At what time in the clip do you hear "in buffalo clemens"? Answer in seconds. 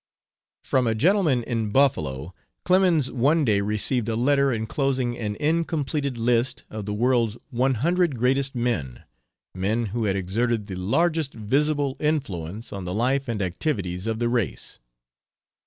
1.43-3.11